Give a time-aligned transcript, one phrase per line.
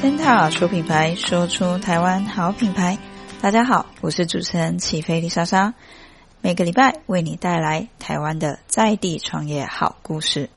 [0.00, 2.96] Centa 说品牌，说出台湾好品牌。
[3.42, 5.74] 大家好，我是主持人起飞丽莎莎，
[6.40, 10.50] 每个礼拜为你带来台湾的在地创业好故事。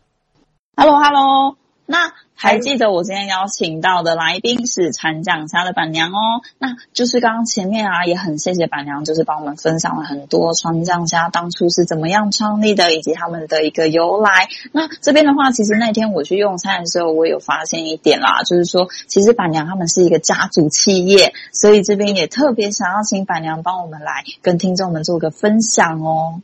[0.76, 1.58] Hello，Hello，hello
[1.88, 2.14] 那。
[2.42, 14.50] 还记得我今天邀请到的来宾是川酱家的板娘哦，那就是刚刚前面啊，也很谢谢板娘，就是帮我们分享了很多川酱家当初是怎么样创立的，以及他们的一个由来。
[14.72, 26.42] 那这边的话，其实那天我去用餐的时候，我有发现一点啦，就是说，其实板娘他们是一个家族企业，所以这边也特别想要请板娘帮我们来跟听众们做个分享哦。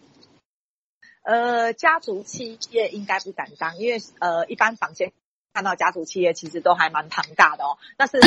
[1.24, 5.12] 呃，家族企业应该不敢当，因为呃，一般房间。
[5.58, 8.20] 看到家族企业其实都还蛮庞大的哦，但是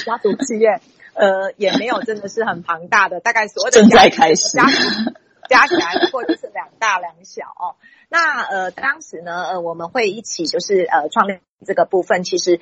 [0.00, 0.80] 家族企业
[1.12, 4.56] 呃也没有真的是很庞大的，大概所有的家正在开始
[5.46, 7.76] 加起来不过就是两大两小哦。
[8.08, 12.58] 那呃当时呢呃我们会一起就是呃创立这个部分，其实。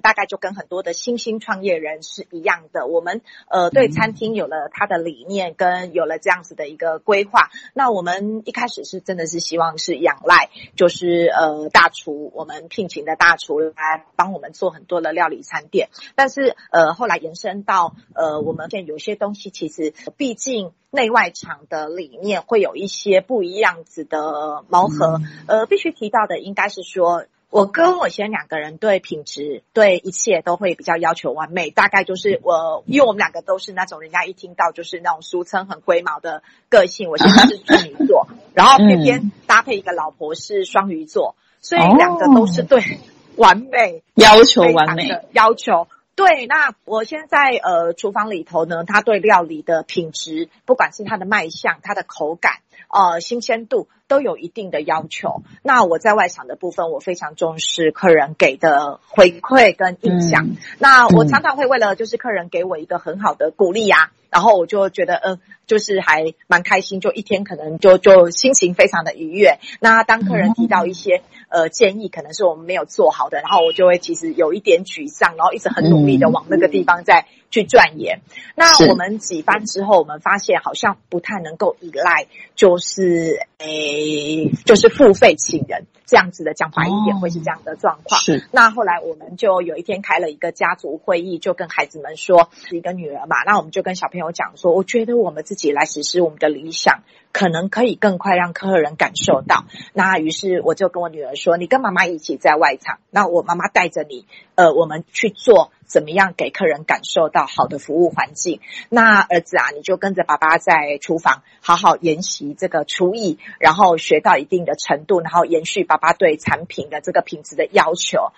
[0.00, 7.50] 大概就跟很多的新兴创业人是一样的，我们呃对餐厅有了他的理念，跟有了这样子的一个规划。
[7.74, 15.88] 那我们一开始是真的是希望是仰赖，就是呃大厨，我们聘请的大厨来帮我们做很多的料理餐点。
[16.14, 25.20] 但是呃后来延伸到呃我们现在有些东西其实毕竟内外场的理念会有一些不一样子的磨合。
[25.46, 27.26] 呃必须提到的应该是说。
[27.50, 37.10] 我跟我先生两个人对品质、对一切都会比较要求完美，大概就是我，因为我们两个都是那种人家一听到就是那种俗称很龟毛的个性。
[37.10, 43.00] 我现在是处女座，然后偏偏搭配一个老婆是双鱼座，所以两个都是对
[43.34, 45.88] 完美 要求完美要求。
[46.14, 53.88] 对，那我现在呃厨房里头呢，他对料理的品质，不管是它的卖相、它的口感、呃新鲜度。
[54.10, 55.44] 都有一定的要求。
[55.62, 60.46] 那我在外场的部分，我非常重视客人给的回馈跟印象。
[60.46, 69.60] 嗯、那我常常会为了就是客人给我一个很好的鼓励啊，然后我就觉得嗯，就是还蛮开心，就一天可能就就心情非常的愉悦。
[69.78, 77.26] 那当客人提到一些呃建议，可能是我们没有做好的，然后我就会其实有一点沮丧，然后一直很努力的往那个地方在。
[77.50, 78.20] 去钻研。
[78.54, 88.20] 那我们几番之后，我们发现好像不太能够依赖，就是诶，就是付费请人这样子的，讲白一点会是这样的状况。
[88.20, 88.46] 是。
[88.52, 99.64] 那后来我们就有一天开了一个家族会议，就跟孩子们说，是一个女儿嘛，那我们就跟小朋友讲说，我觉得我们自己来实施我们的理想，可能可以更快让客人感受到。
[99.92, 105.72] 那于是我就跟我女儿说，你跟妈妈一起在外场，那我妈妈带着你，呃，我们去做。
[105.90, 108.60] 怎么样给客人感受到好的服务环境？
[108.88, 118.30] 那儿子啊，你就跟着爸爸在厨房好好研习这个厨艺，然后学到一定的程度，然后延续爸爸对产品的这个品质的要求，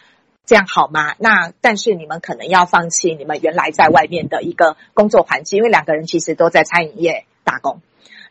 [0.46, 1.14] 这样好吗？
[1.18, 7.82] 那但是你们可能要放弃你们原来在外面的一个工作环境，因为两个人其实都在餐饮业打工。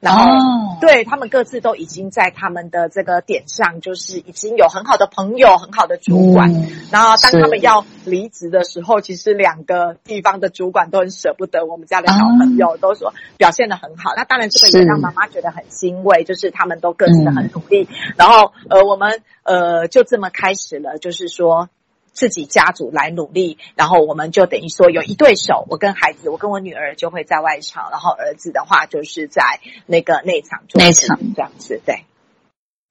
[0.02, 0.82] 然后，oh.
[0.82, 6.50] 对他们各自都已经在他们的这个点上，就是已经有很好的朋友、很好的主管。
[6.50, 6.68] Mm.
[6.92, 12.80] 然后，当他们要离职的时候，其实两个地方的主管都很舍不得我们家的小朋友，oh.
[12.82, 14.14] 都说表现的很好。
[14.18, 17.86] 那当然，这个也让妈妈觉得很欣慰，就是他们都各自的很努力。
[17.86, 18.14] Mm.
[18.18, 21.70] 然后，呃，我们呃就这么开始了，就是说。
[22.14, 32.06] 自己家族来努力，然后我们就等于说有一对手，我跟孩子，我跟我女儿就会在外场，然后儿子的话就是在那个内场做内场这样子，对。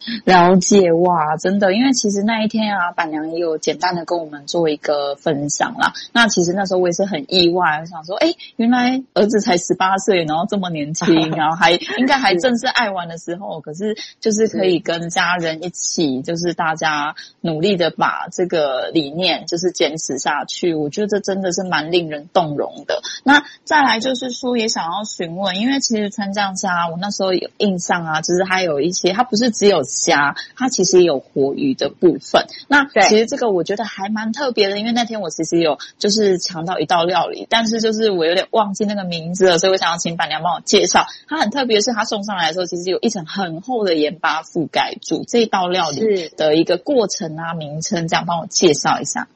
[0.25, 5.93] 了解哇，真的，因为其实那一天啊，板娘也有简单的跟我们做一个分享啦。
[6.12, 20.75] 那其实那时候我也是很意外，我想说，哎，原来儿子才十八岁，然后这么年轻， 然后还应该还正是爱玩的时候，可是就是可以跟家人一起，就是大家努力的把这个理念就是坚持下去。
[20.75, 23.03] 我觉得这真的是蛮令人动容的。
[23.22, 29.82] 那再来就是说，也想要询问，因为其实川酱家，我那时候有印象啊，就是还有一些，他不是只有。
[29.90, 32.46] 虾，它其实也有活鱼的部分。
[32.69, 41.04] 那其实这个我觉得还蛮特别的，因为那天我其实有就是尝到一道料理，但是就是我有点忘记那个名字了，所以我想要请板娘帮我介绍。
[41.28, 49.28] 它很特别，是它送上来的时候，其实有一层很厚的盐巴覆盖住这道料理的一个过程啊，名称这样帮我介绍一下。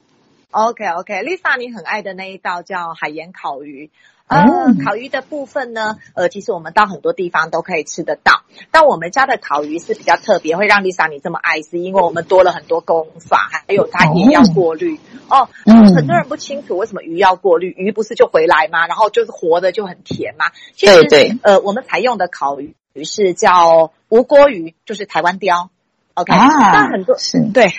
[0.50, 3.90] OK OK，Lisa，你很爱的那一道叫海盐烤鱼。
[4.26, 8.42] 呃，烤鱼的部分呢，呃，其实我们到很多地方都可以吃得到。
[8.70, 14.98] 但我们家的烤鱼是比较特别，会让 Lisa 你这么爱，是因为我们多了很多功法，还有它也要过滤
[15.28, 15.48] 哦。
[15.66, 18.86] 嗯，很多人不清楚为什么鱼要过滤，鱼不是就回来吗？
[18.86, 20.46] 然后就是活的就很甜吗？
[20.74, 21.38] 其实，对对。
[21.42, 22.74] 呃，我们采用的烤鱼
[23.04, 25.68] 是叫无锅鱼，就是台湾鯛。
[26.14, 27.72] OK，那、啊、很多是对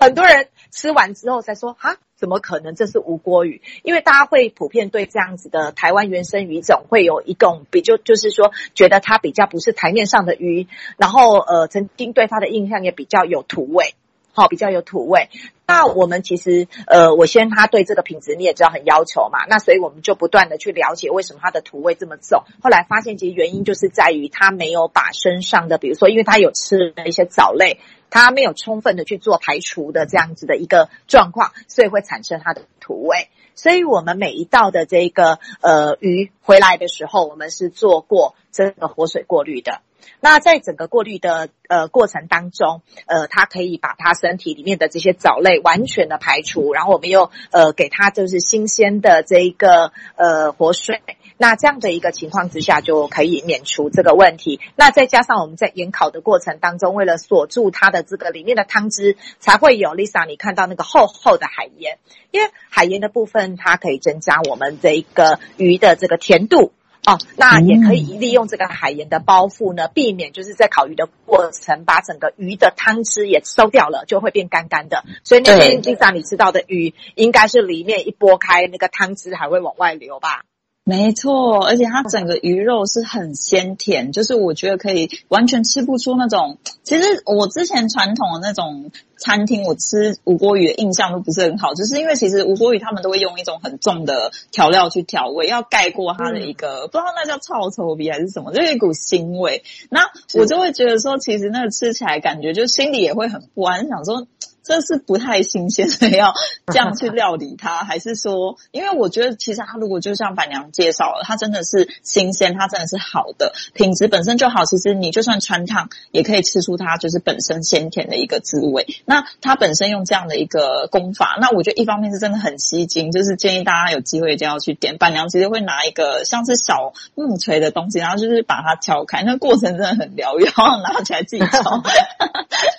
[0.00, 3.62] 很多人吃完之后才说，哈，怎么可能这是无锅鱼？
[3.84, 10.66] 因为大家会普遍对这样子的台湾原生鱼种会有一种比较，就是说觉得它比较不是台面上的鱼，
[10.96, 13.94] 然后呃曾经对它的印象也比较有土味，
[14.38, 15.28] 好，比较有土味。
[15.66, 22.44] 那我们其实呃，我先他对这个品质你也知道很要求嘛，那所以我们就不断的去了解为什么它的土味这么重。
[22.62, 27.80] 后来发现其实原因就是在于它没有把身上的，比如说因为它有吃的一些藻类。
[28.10, 33.28] 它没有充分的去做排除的这样子的一个状况，所以会产生它的土味。
[33.54, 39.82] 所以我们每一道的这个呃鱼回来的时候，我们是做过这个活水过滤的。
[40.20, 51.00] 那在整个过滤的呃过程当中，呃，它可以把它身体里面的这些藻类完全的排除，然后我们又呃给它就是新鲜的这一个呃活水。
[51.40, 54.58] 那这样的一个情况之下，就可以免除这个问题。
[54.74, 61.98] 那再加上我们在盐烤的过程当中，为了锁住它的这个里面的汤汁，才会有 Lisa 你看到那个厚厚的海盐。
[62.32, 66.72] 因为海盐的部分，它可以增加我们这一个鱼的这个甜度
[67.06, 67.18] 哦。
[67.36, 75.04] 那也可以利用这个海盐的包覆呢，避免就是在烤鱼的过程把整个鱼的汤汁也收掉了，就会变干干的。
[75.24, 80.44] 所以那天 Lisa 你吃到的鱼，应该是里面一剥开，那个汤汁还会往外流吧？
[80.88, 86.56] 没错，而且它整个鱼肉是很鲜甜，就是我觉得可以完全吃不出那种。
[86.82, 99.64] 其实我之前传统的那种餐厅，我吃吴郭鱼的印象都不是很好，就是因为其实吴郭鱼他们都会用一种很重的调料去调味，要盖过它的一个、嗯、不知道那叫臭臭鼻还是什么，就是一股腥味。
[99.90, 104.26] 那我就会觉得说，其实那个吃起来感觉就心里也会很不安，想说。
[104.68, 106.34] 这是不太新鲜的，要
[106.66, 114.66] 这样去料理它，还是说， 因为我觉得其实它如果就像板娘介绍了，它真的是新鲜，它真的是好的，品质本身就好。
[114.66, 118.86] 其实你就算穿烫，也可以吃出它就是本身鲜甜的一个滋味。
[119.06, 124.98] 那它本身用这样的一个功法，那我觉得一方面是真的很吸睛，就是建议大家有机会一定要去点。
[124.98, 131.82] 板娘其实会拿一个像是小木锤的东西，然后就是把它敲开，那过程真的很疗愈，然后拿起来自己敲。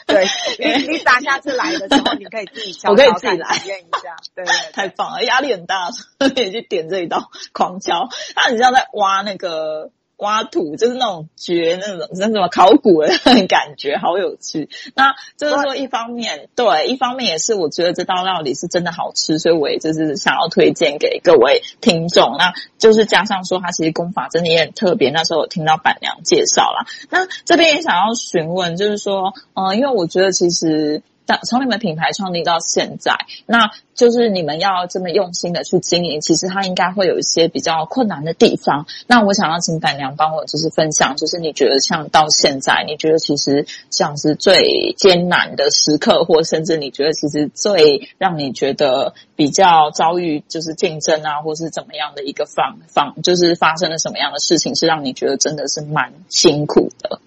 [0.06, 0.28] 对，
[0.60, 1.79] 你你打下次来。
[1.80, 9.92] 的时候你可以自己敲，我可以自己来体验一下，对，对，对，太棒了，压力很大，所以去点这一道狂敲，它很像在挖那个。
[10.22, 14.68] 挖土就是那种掘那种那什么考古的那种感觉，好有趣。
[14.94, 22.36] 那就是说，一方面对，一方面也是我觉得这道料理是真的好吃，所以我也就是想要推荐给各位听众。
[22.38, 25.10] 那就是加上说，它其实功法真的也很特别。
[25.10, 31.02] 那时候我听到板娘介绍啦，那这边也想要询问，就是说，嗯、呃，因为我觉得其实。
[31.38, 33.16] 从你们品牌创立到现在，
[33.46, 38.86] 那就是你们要这么用心的去经营，其实它应该会有一些比较困难的地方。
[39.08, 57.20] 那我想要请板娘帮我就是分享，就是你觉得像到现在，你觉得其实像是最艰难的时刻，或甚至你觉得其实最让你觉得比较遭遇就是竞争啊，或是怎么样的一个方方，就是发生了什么样的事情，是让你觉得真的是蛮辛苦的。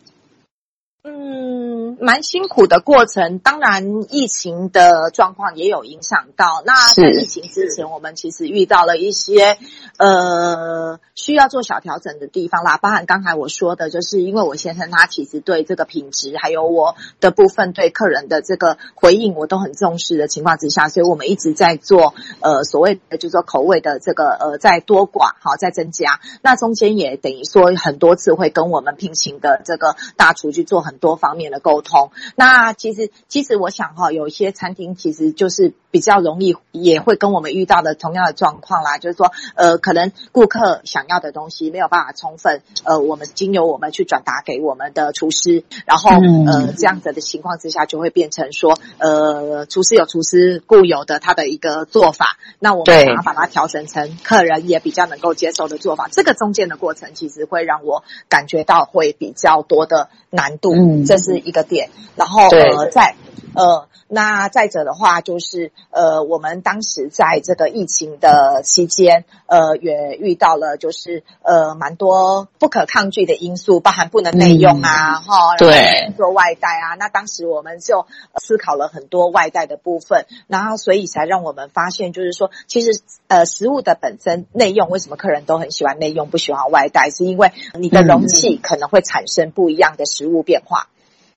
[1.05, 6.63] 嗯，蛮辛苦的过程，当然疫情的状况也有影响到。
[6.65, 9.59] 那在疫情之前，我们其实遇到了一些
[9.97, 12.77] 呃需要做小调整的地方啦。
[12.77, 26.21] 包含刚才我说的，就是因为我先生他其实对这个品质，还有我的部分对客人的这个回应，我都很重视的情况之下，所以我们一直在做呃所谓的就是说口味的这个呃在多寡好在增加。
[26.43, 30.93] 那中间也等于说很多次会跟我们聘请的这个大厨去做很。
[30.93, 60.73] 很多方面的沟通，那其实其实我想哈，有一些餐厅其实就是比较容易，也会跟我们遇到的同样的状况啦，就是说，呃，可能顾客想要的东西没有办法充分，呃，我们经由我们去转达给我们的厨师，然后呃，这样子的情况之下，就会变成说，呃，厨师有厨师固有的他的一个做法，那我们想要把它调整成客人也比较能够接受的做法，这个中间的过程其实会让我感觉到会比较多的难度。
[60.73, 63.15] 嗯，这是一个点，然后呃，在
[63.55, 76.95] 呃，那再者的话就是呃，我们当时在这个疫情的期间，呃，也遇到了就是呃，蛮多不可抗拒的因素，包含不能内用啊，哈、嗯，对，做外带啊。
[76.99, 90.89] 那当时我们就思考了很多外带的部分，然后所以才让我们发现，就是说，其实呃，食物的本身内用，为什么客人都很喜欢内用，不喜欢外带，是因为你的容器可能会产生不一样的食物变化。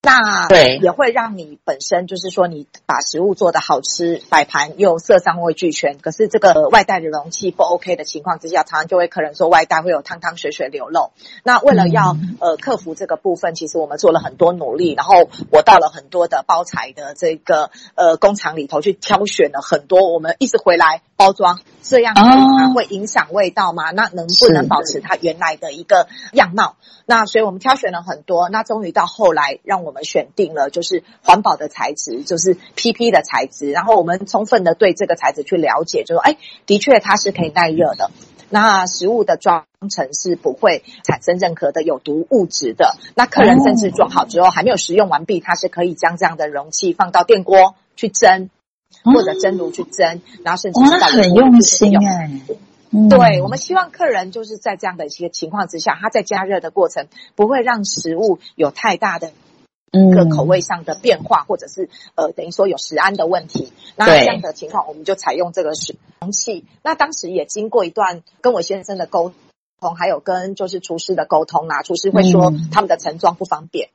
[0.05, 5.97] 那对也会让你本身就是说你把食物做得好吃，摆盘又色香味俱全。
[5.97, 11.11] 可是这个外带的容器不 OK 的情况之下，常常就会客人说外带会有汤汤水水流漏。
[11.43, 14.93] 那为了要、嗯、呃克服这个部分，其实我们做了很多努力。
[14.93, 23.89] 然后我到了很多的包材的这个呃工厂里头去挑选了很多，我们一直回来包装，这样它会影响味道吗？
[23.89, 26.75] 那能不能保持它原来的一个样貌？
[27.07, 33.71] 那所以我们挑选了很多，那终于到后来让我们选定了就是环保的材质，就是 PP 的材质。
[33.71, 36.37] 然后我们充分的对这个材质去了解，就说哎，
[36.67, 38.11] 的确它是可以耐热的。
[38.49, 42.95] 那食物的装成是不会产生任何的有毒物质的。
[43.15, 48.51] 那客人甚至装好之后还没有食用完毕，它是可以将这样的容器放到电锅去蒸，
[49.03, 52.41] 或者蒸炉去蒸，然后甚至是到很用心哎。
[53.09, 59.33] 对，我们希望客人就是在这样的一些情况之下，他在加热的过程不会让食物有太大的
[59.95, 63.71] 一个口味上的变化，或者是呃等于说有食安的问题。
[63.95, 66.65] 那这样的情况，我们就采用这个食容器。
[66.83, 69.31] 那当时也经过一段跟我先生的沟
[69.79, 73.89] 通，还有跟就是厨师的沟通啊，厨师会说他们的盛装不方便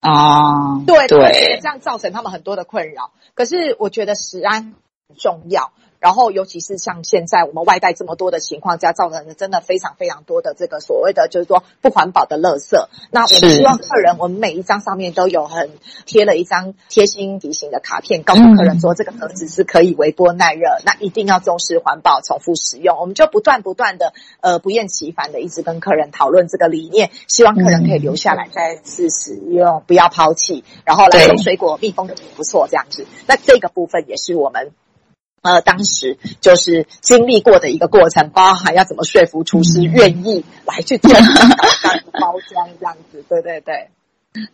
[0.00, 3.12] 啊，对对，这样造成他们很多的困扰。
[3.34, 4.74] 可是我觉得食安
[5.08, 5.72] 很重要。
[6.00, 12.76] 然后，尤其是像现在我们外带这么多的情况下，造成的真的非常非常多的这个所谓的就是说不环保的垃圾。
[13.10, 15.70] 那我们希望客人，我们每一张上面都有很
[16.06, 22.96] 贴了一张贴心提醒的卡片，告诉客人说这个盒子是可以微波耐热，那一定要重视环保，重复使用。
[22.98, 30.62] 我们就不断不断的呃不厌其烦的一直跟客人讨论这个理念，希望客人可以留下来再次使用，不要抛弃。
[30.84, 33.04] 然后来用水果密封的也不错，这样子。
[33.26, 34.70] 那这个部分也是我们。
[35.42, 41.24] 呃，当时就是经历过的一个过程，包含要怎么说服厨师愿意来去做这样
[42.20, 43.88] 包装，这样子，对对对。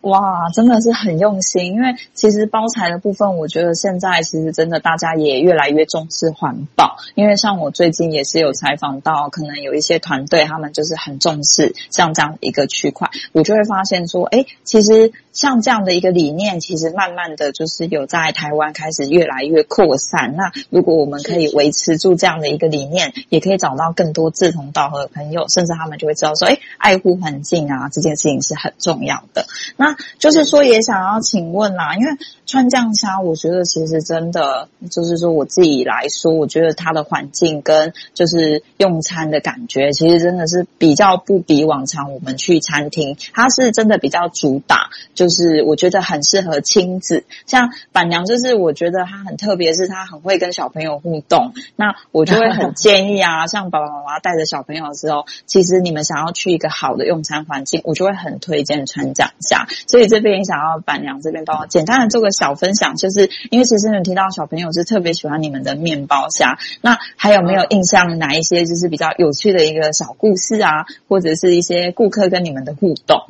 [0.01, 6.97] 哇，真的是很用心，因为其实包材的部分，我觉得现在其实真的大家也越来越重视环保。
[7.15, 20.35] 因为像我最近也是有采访到，可能有一些团队，他们就是很重视像这样一个区块，我就会发现说，哎，其实像这样的一个理念，其实慢慢的就是有在台湾开始越来越扩散。
[20.35, 29.45] 那如果我们可以维持住这样的一个理念，也可以找到更多志同道合的朋友，甚至他们就会知道说，哎，爱护环境啊，这件事情是很重要的。
[29.77, 32.11] 那就是说，也想要请问啦，因为
[32.45, 47.25] 川酱虾，我觉得其实真的就是说，我自己来说，我觉得它的环境跟就是用餐的感觉，其实真的是比较不比往常我们去餐厅，它是真的比较主打，就是我觉得很适合亲子。
[47.45, 51.53] 像板娘，就是我觉得她很特别，是她很会跟小朋友互动。
[51.75, 59.54] 那我就会很建议啊， 像爸爸妈妈带着小朋友的时候，其实你们想要去一个好的用餐环境，我就会很推荐川酱虾。
[59.87, 73.27] 所以这边也想要板娘这边帮我简单的做个小分享，就是因为其实你们提到小朋友是特别喜欢你们的面包虾，那还有没有印象哪一些就是比较有趣的一个小故事啊，或者是一些顾客跟你们的互动？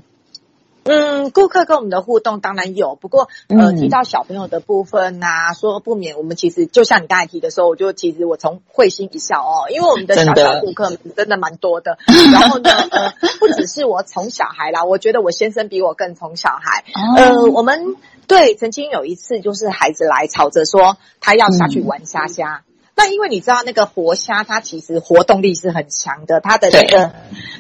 [0.86, 11.98] 嗯，顾客跟我们的互动当然有，不过呃，提到小朋友的部分呐、啊，说不免我们其实就像你刚才提的时候，我就其实我从会心一笑哦，因为我们的小小顾客真的蛮多的。
[12.32, 16.84] 然后呢，呃，不只是我宠小孩啦，我觉得我先生比我更宠小孩。
[17.18, 17.96] 呃，我们
[18.28, 22.62] 对曾经有一次就是孩子来吵着说他要下去玩虾虾。
[22.98, 27.12] 那因为你知道那个活虾，它其实活动力是很强的，它的那个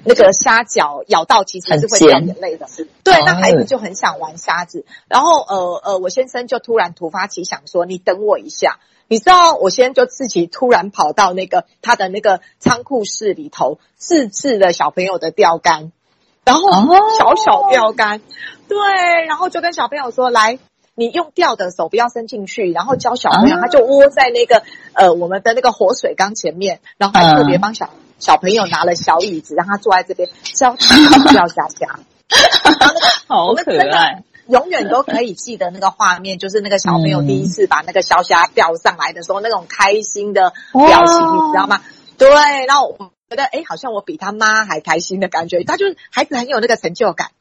[0.05, 2.67] 那个虾脚咬到其实是会掉眼泪的。
[3.03, 15.91] 对，那孩子就很想玩虾子，然后呃呃，我先生就突然突发奇想说：“你等我一下。”你知道，我先生就自己突然跑到那个他的那个仓库室里头，自制了小朋友的钓竿，
[16.43, 16.71] 然后
[17.17, 18.21] 小小钓竿，
[18.67, 18.77] 对，
[19.27, 20.57] 然后就跟小朋友说：“来。”
[20.95, 31.99] 你用钓的手不要伸进去，然后教小朋友，他就窝在那个呃我们的那个活水缸前面，然后还特别帮小小朋友拿了小椅子，让他坐在这边教他钓虾虾，
[33.27, 41.81] 好可爱，永远都可以记得那个画面，就是那个小朋友第一次把那个小虾钓上来的时候，那种开心的表情，你知道吗？
[42.17, 42.29] 对，
[42.67, 47.31] 然后我觉得哎，好像我比他妈还开心的感觉，他就是孩子很有那个成就感。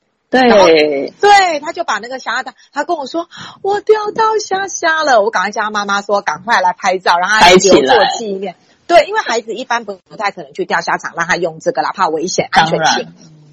[0.41, 3.29] 对，对，他就把那个虾他，他跟我说，
[3.63, 8.57] 我钓到虾虾了，我赶快叫他妈妈说，赶快来拍照，让他留作纪念。
[8.87, 13.09] 对，因为孩子一般不不太可能去钓虾场，让他用这个啦，怕危险，安全性。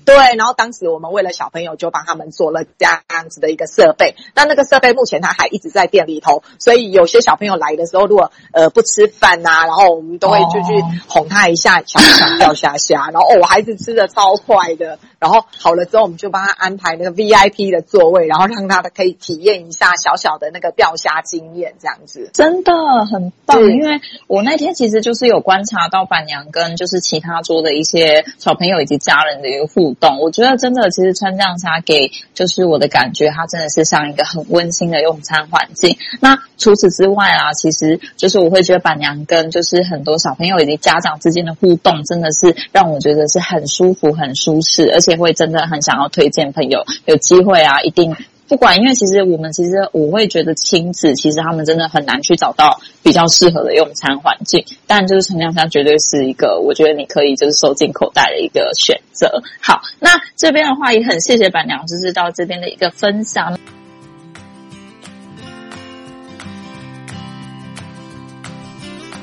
[0.06, 4.16] 对，然后当时我们为了小朋友，就帮他们做了这样子的一个设备。
[4.36, 13.10] 那那个设备目前它还一直在店里头，所以有些小朋友来的时候，如果呃不吃饭呐、然后我们都会就去哄他一下，想不想掉下下？
[13.12, 15.00] 然后哦，我孩子吃的超快的。
[15.20, 22.74] 然后好了之后，我们就帮他安排那个 VIP 的座位，然后让他可以体验一下小小的那个钓虾经验，这样子真的
[23.06, 23.62] 很棒。
[23.62, 35.96] 因为我那天其实就是有观察到板娘跟就是其他桌的一些小朋友以及家人的一个互动，我觉得真的其实川酱虾给就是我的感觉，它真的是像一个很温馨的用餐环境。
[36.20, 45.12] 那除此之外啊，其实就是我会觉得板娘跟就是很多小朋友以及家长之间的互动，真的是让我觉得是很舒服、很舒适，而且。
[45.22, 48.16] 会真的很想要推荐朋友有机会啊，一定
[48.52, 59.42] 不管，因为其实我们其实我会觉得亲子其实他们真的很难去找到比较适合的用餐环境，但就是川酱虾绝对是一个我觉得你可以就是收进口袋的一个选择。
[59.62, 63.58] 好，那这边的话也很谢谢板娘，就是到这边的一个分享。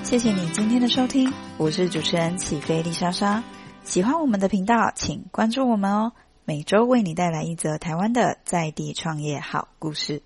[0.05, 3.45] 谢谢你今天的收听，我是主持人起飞丽莎莎。
[3.85, 6.13] 喜欢我们的频道，请关注我们哦。
[6.49, 10.23] 每周为你带来一则台湾的在地创业好故事。